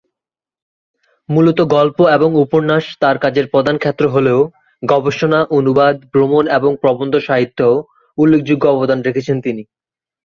[1.29, 4.39] মূলত গল্প এবং উপন্যাস তার কাজের প্রধান ক্ষেত্র হলেও
[4.83, 7.73] গবেষণা, অনুবাদ, ভ্রমণ এবং প্রবন্ধ সাহিত্যেও
[8.17, 9.63] উল্লেখযোগ্য অবদান রেখেছেন তিনি।